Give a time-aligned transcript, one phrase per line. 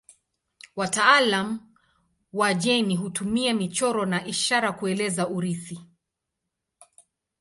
[0.75, 1.59] Wataalamu
[2.33, 5.79] wa jeni hutumia michoro na ishara kueleza urithi.